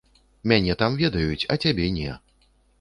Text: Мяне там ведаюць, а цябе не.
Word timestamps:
Мяне 0.51 0.77
там 0.79 0.97
ведаюць, 1.03 1.47
а 1.55 1.61
цябе 1.67 1.93
не. 2.01 2.19